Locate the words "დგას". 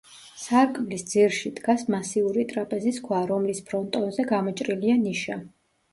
1.59-1.83